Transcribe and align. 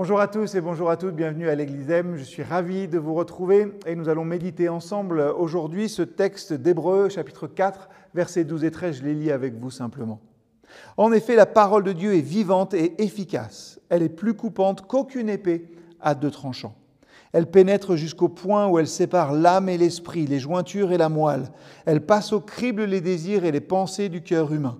Bonjour 0.00 0.20
à 0.20 0.28
tous 0.28 0.54
et 0.54 0.60
bonjour 0.60 0.90
à 0.90 0.96
toutes, 0.96 1.16
bienvenue 1.16 1.48
à 1.48 1.56
l'Église 1.56 1.90
M. 1.90 2.14
Je 2.16 2.22
suis 2.22 2.44
ravi 2.44 2.86
de 2.86 3.00
vous 3.00 3.14
retrouver 3.14 3.72
et 3.84 3.96
nous 3.96 4.08
allons 4.08 4.24
méditer 4.24 4.68
ensemble 4.68 5.18
aujourd'hui 5.36 5.88
ce 5.88 6.02
texte 6.02 6.52
d'Hébreu, 6.52 7.08
chapitre 7.08 7.48
4, 7.48 7.88
versets 8.14 8.44
12 8.44 8.62
et 8.62 8.70
13. 8.70 8.98
Je 8.98 9.02
les 9.02 9.14
lis 9.14 9.32
avec 9.32 9.58
vous 9.58 9.72
simplement. 9.72 10.20
En 10.96 11.10
effet, 11.10 11.34
la 11.34 11.46
parole 11.46 11.82
de 11.82 11.90
Dieu 11.90 12.14
est 12.14 12.20
vivante 12.20 12.74
et 12.74 13.02
efficace. 13.02 13.80
Elle 13.88 14.04
est 14.04 14.08
plus 14.08 14.34
coupante 14.34 14.86
qu'aucune 14.86 15.28
épée 15.28 15.68
à 16.00 16.14
deux 16.14 16.30
tranchants. 16.30 16.76
Elle 17.32 17.50
pénètre 17.50 17.96
jusqu'au 17.96 18.28
point 18.28 18.68
où 18.68 18.78
elle 18.78 18.86
sépare 18.86 19.32
l'âme 19.32 19.68
et 19.68 19.78
l'esprit, 19.78 20.28
les 20.28 20.38
jointures 20.38 20.92
et 20.92 20.96
la 20.96 21.08
moelle. 21.08 21.50
Elle 21.86 22.06
passe 22.06 22.32
au 22.32 22.38
crible 22.40 22.84
les 22.84 23.00
désirs 23.00 23.44
et 23.44 23.50
les 23.50 23.60
pensées 23.60 24.08
du 24.08 24.22
cœur 24.22 24.52
humain. 24.52 24.78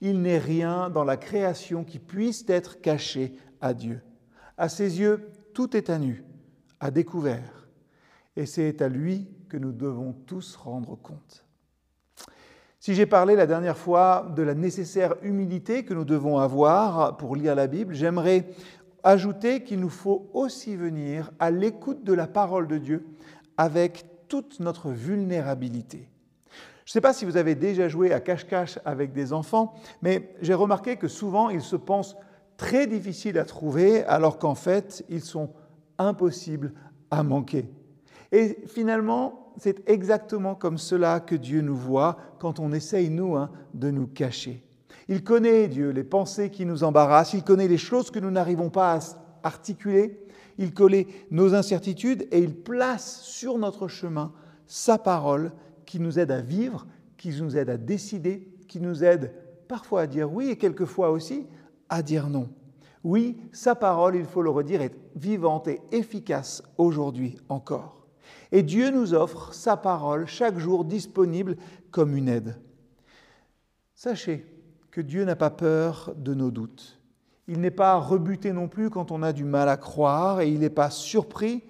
Il 0.00 0.22
n'est 0.22 0.38
rien 0.38 0.88
dans 0.88 1.04
la 1.04 1.18
création 1.18 1.84
qui 1.84 1.98
puisse 1.98 2.46
être 2.48 2.80
caché 2.80 3.34
à 3.60 3.74
Dieu. 3.74 4.00
À 4.58 4.68
ses 4.68 4.98
yeux, 4.98 5.30
tout 5.54 5.76
est 5.76 5.88
à 5.88 5.98
nu, 5.98 6.24
à 6.80 6.90
découvert, 6.90 7.68
et 8.36 8.44
c'est 8.44 8.82
à 8.82 8.88
lui 8.88 9.28
que 9.48 9.56
nous 9.56 9.70
devons 9.70 10.12
tous 10.12 10.56
rendre 10.56 10.96
compte. 10.96 11.44
Si 12.80 12.94
j'ai 12.94 13.06
parlé 13.06 13.36
la 13.36 13.46
dernière 13.46 13.78
fois 13.78 14.32
de 14.36 14.42
la 14.42 14.54
nécessaire 14.54 15.14
humilité 15.22 15.84
que 15.84 15.94
nous 15.94 16.04
devons 16.04 16.38
avoir 16.38 17.16
pour 17.16 17.36
lire 17.36 17.54
la 17.54 17.68
Bible, 17.68 17.94
j'aimerais 17.94 18.48
ajouter 19.04 19.62
qu'il 19.62 19.78
nous 19.78 19.88
faut 19.88 20.28
aussi 20.32 20.74
venir 20.74 21.30
à 21.38 21.52
l'écoute 21.52 22.02
de 22.02 22.12
la 22.12 22.26
parole 22.26 22.66
de 22.66 22.78
Dieu 22.78 23.06
avec 23.56 24.06
toute 24.26 24.58
notre 24.58 24.90
vulnérabilité. 24.90 26.08
Je 26.84 26.90
ne 26.90 26.94
sais 26.94 27.00
pas 27.00 27.12
si 27.12 27.24
vous 27.24 27.36
avez 27.36 27.54
déjà 27.54 27.88
joué 27.88 28.12
à 28.12 28.20
cache-cache 28.20 28.78
avec 28.84 29.12
des 29.12 29.32
enfants, 29.32 29.74
mais 30.02 30.34
j'ai 30.40 30.54
remarqué 30.54 30.96
que 30.96 31.06
souvent 31.06 31.48
ils 31.48 31.62
se 31.62 31.76
pensent 31.76 32.16
très 32.58 32.86
difficiles 32.86 33.38
à 33.38 33.44
trouver 33.44 34.04
alors 34.04 34.38
qu'en 34.38 34.54
fait, 34.54 35.02
ils 35.08 35.22
sont 35.22 35.48
impossibles 35.96 36.74
à 37.10 37.22
manquer. 37.22 37.70
Et 38.30 38.58
finalement, 38.66 39.54
c'est 39.56 39.88
exactement 39.88 40.54
comme 40.54 40.76
cela 40.76 41.20
que 41.20 41.34
Dieu 41.34 41.62
nous 41.62 41.76
voit 41.76 42.18
quand 42.38 42.60
on 42.60 42.72
essaye, 42.72 43.08
nous, 43.08 43.36
hein, 43.36 43.50
de 43.72 43.90
nous 43.90 44.06
cacher. 44.06 44.62
Il 45.08 45.24
connaît, 45.24 45.68
Dieu, 45.68 45.90
les 45.90 46.04
pensées 46.04 46.50
qui 46.50 46.66
nous 46.66 46.84
embarrassent, 46.84 47.32
il 47.32 47.42
connaît 47.42 47.68
les 47.68 47.78
choses 47.78 48.10
que 48.10 48.18
nous 48.18 48.30
n'arrivons 48.30 48.68
pas 48.68 48.96
à 48.96 49.00
articuler, 49.42 50.20
il 50.58 50.74
connaît 50.74 51.06
nos 51.30 51.54
incertitudes 51.54 52.28
et 52.30 52.40
il 52.40 52.54
place 52.54 53.22
sur 53.22 53.56
notre 53.56 53.88
chemin 53.88 54.32
sa 54.66 54.98
parole 54.98 55.52
qui 55.86 56.00
nous 56.00 56.18
aide 56.18 56.32
à 56.32 56.40
vivre, 56.40 56.86
qui 57.16 57.30
nous 57.40 57.56
aide 57.56 57.70
à 57.70 57.78
décider, 57.78 58.46
qui 58.66 58.80
nous 58.80 59.02
aide 59.02 59.32
parfois 59.68 60.02
à 60.02 60.06
dire 60.06 60.30
oui 60.30 60.50
et 60.50 60.56
quelquefois 60.56 61.10
aussi 61.10 61.46
à 61.88 62.02
dire 62.02 62.28
non. 62.28 62.48
Oui, 63.04 63.36
sa 63.52 63.74
parole, 63.74 64.16
il 64.16 64.24
faut 64.24 64.42
le 64.42 64.50
redire, 64.50 64.82
est 64.82 64.96
vivante 65.14 65.68
et 65.68 65.80
efficace 65.92 66.62
aujourd'hui 66.76 67.38
encore. 67.48 68.06
Et 68.52 68.62
Dieu 68.62 68.90
nous 68.90 69.14
offre 69.14 69.54
sa 69.54 69.76
parole 69.76 70.26
chaque 70.26 70.58
jour 70.58 70.84
disponible 70.84 71.56
comme 71.90 72.16
une 72.16 72.28
aide. 72.28 72.56
Sachez 73.94 74.46
que 74.90 75.00
Dieu 75.00 75.24
n'a 75.24 75.36
pas 75.36 75.50
peur 75.50 76.14
de 76.16 76.34
nos 76.34 76.50
doutes. 76.50 77.00
Il 77.46 77.60
n'est 77.60 77.70
pas 77.70 77.96
rebuté 77.96 78.52
non 78.52 78.68
plus 78.68 78.90
quand 78.90 79.10
on 79.10 79.22
a 79.22 79.32
du 79.32 79.44
mal 79.44 79.68
à 79.68 79.76
croire 79.76 80.40
et 80.40 80.50
il 80.50 80.60
n'est 80.60 80.70
pas 80.70 80.90
surpris 80.90 81.62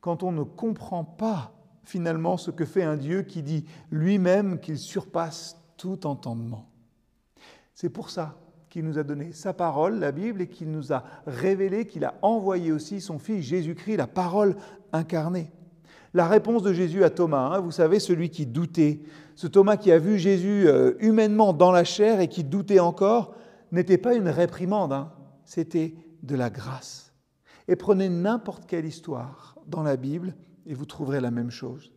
quand 0.00 0.22
on 0.22 0.32
ne 0.32 0.42
comprend 0.42 1.04
pas 1.04 1.52
finalement 1.82 2.36
ce 2.36 2.50
que 2.50 2.64
fait 2.64 2.82
un 2.82 2.96
Dieu 2.96 3.22
qui 3.22 3.42
dit 3.42 3.64
lui-même 3.90 4.60
qu'il 4.60 4.78
surpasse 4.78 5.56
tout 5.76 6.06
entendement. 6.06 6.68
C'est 7.74 7.90
pour 7.90 8.10
ça 8.10 8.36
qui 8.70 8.84
nous 8.84 8.98
a 8.98 9.02
donné 9.02 9.32
sa 9.32 9.52
parole, 9.52 9.98
la 9.98 10.12
Bible, 10.12 10.42
et 10.42 10.46
qui 10.46 10.64
nous 10.64 10.92
a 10.92 11.02
révélé 11.26 11.86
qu'il 11.86 12.04
a 12.04 12.14
envoyé 12.22 12.70
aussi 12.70 13.00
son 13.00 13.18
Fils 13.18 13.44
Jésus-Christ, 13.44 13.96
la 13.96 14.06
parole 14.06 14.56
incarnée. 14.92 15.50
La 16.14 16.28
réponse 16.28 16.62
de 16.62 16.72
Jésus 16.72 17.04
à 17.04 17.10
Thomas, 17.10 17.50
hein, 17.52 17.60
vous 17.60 17.72
savez, 17.72 17.98
celui 17.98 18.30
qui 18.30 18.46
doutait, 18.46 19.02
ce 19.34 19.48
Thomas 19.48 19.76
qui 19.76 19.90
a 19.90 19.98
vu 19.98 20.18
Jésus 20.18 20.68
euh, 20.68 20.94
humainement 21.00 21.52
dans 21.52 21.72
la 21.72 21.84
chair 21.84 22.20
et 22.20 22.28
qui 22.28 22.44
doutait 22.44 22.80
encore, 22.80 23.34
n'était 23.72 23.98
pas 23.98 24.14
une 24.14 24.28
réprimande, 24.28 24.92
hein, 24.92 25.12
c'était 25.44 25.94
de 26.22 26.36
la 26.36 26.48
grâce. 26.48 27.12
Et 27.68 27.76
prenez 27.76 28.08
n'importe 28.08 28.66
quelle 28.66 28.86
histoire 28.86 29.56
dans 29.66 29.82
la 29.82 29.96
Bible 29.96 30.34
et 30.66 30.74
vous 30.74 30.86
trouverez 30.86 31.20
la 31.20 31.30
même 31.30 31.50
chose. 31.50 31.92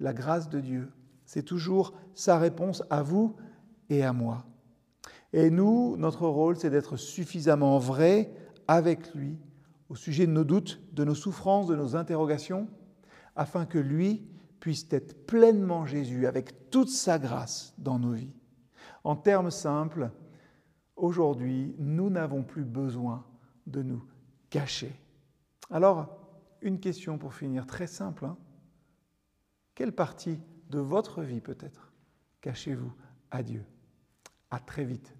La 0.00 0.12
grâce 0.12 0.48
de 0.48 0.60
Dieu, 0.60 0.90
c'est 1.24 1.42
toujours 1.42 1.94
sa 2.14 2.38
réponse 2.38 2.82
à 2.90 3.02
vous 3.02 3.36
et 3.90 4.02
à 4.02 4.12
moi. 4.12 4.44
Et 5.32 5.50
nous, 5.50 5.96
notre 5.96 6.26
rôle, 6.26 6.56
c'est 6.56 6.70
d'être 6.70 6.96
suffisamment 6.96 7.78
vrai 7.78 8.32
avec 8.66 9.14
lui 9.14 9.38
au 9.88 9.94
sujet 9.94 10.26
de 10.26 10.32
nos 10.32 10.44
doutes, 10.44 10.80
de 10.92 11.04
nos 11.04 11.14
souffrances, 11.14 11.66
de 11.66 11.76
nos 11.76 11.96
interrogations, 11.96 12.68
afin 13.36 13.66
que 13.66 13.78
lui 13.78 14.26
puisse 14.60 14.86
être 14.90 15.26
pleinement 15.26 15.86
Jésus 15.86 16.26
avec 16.26 16.70
toute 16.70 16.88
sa 16.88 17.18
grâce 17.18 17.74
dans 17.78 17.98
nos 17.98 18.12
vies. 18.12 18.34
En 19.04 19.16
termes 19.16 19.50
simples, 19.50 20.10
aujourd'hui, 20.96 21.74
nous 21.78 22.10
n'avons 22.10 22.42
plus 22.42 22.64
besoin 22.64 23.24
de 23.66 23.82
nous 23.82 24.04
cacher. 24.50 24.92
Alors, 25.70 26.18
une 26.60 26.80
question 26.80 27.18
pour 27.18 27.34
finir, 27.34 27.66
très 27.66 27.86
simple. 27.86 28.24
Hein. 28.24 28.36
Quelle 29.74 29.92
partie 29.92 30.40
de 30.70 30.78
votre 30.78 31.22
vie 31.22 31.40
peut-être 31.40 31.92
cachez-vous 32.40 32.92
à 33.30 33.42
Dieu? 33.42 33.64
À 34.50 34.58
très 34.60 34.84
vite. 34.84 35.14